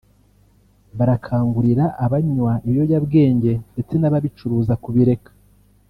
[0.97, 5.31] barakangurira abanywa ibiyobyabwenge ndetse n’ababicuruza kubireka